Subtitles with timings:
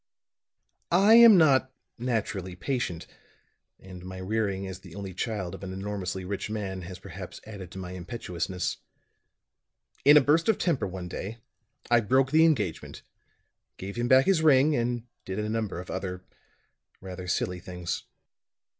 [0.91, 3.05] "I am not naturally patient;
[3.79, 7.69] and my rearing as the only child of an enormously rich man has perhaps added
[7.69, 8.77] to my impetuousness.
[10.03, 11.37] In a burst of temper one day,
[11.91, 13.03] I broke the engagement,
[13.77, 16.25] gave him back his ring and did a number of other
[16.99, 18.05] rather silly things.